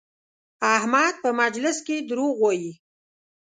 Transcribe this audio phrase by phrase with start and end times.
[0.75, 2.71] احمد په مجلس کې دروغ وایي؛